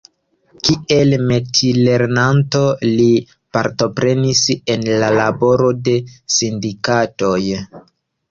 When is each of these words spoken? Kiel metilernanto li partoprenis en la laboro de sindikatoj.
Kiel 0.67 1.11
metilernanto 1.31 2.61
li 2.85 3.05
partoprenis 3.57 4.41
en 4.75 4.87
la 5.03 5.11
laboro 5.19 5.69
de 5.89 5.93
sindikatoj. 6.37 7.37